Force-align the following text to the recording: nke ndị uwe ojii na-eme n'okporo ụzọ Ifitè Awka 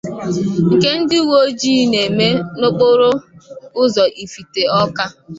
nke 0.75 0.89
ndị 0.99 1.17
uwe 1.23 1.35
ojii 1.45 1.83
na-eme 1.91 2.27
n'okporo 2.59 3.09
ụzọ 3.83 4.03
Ifitè 4.23 4.63
Awka 4.77 5.05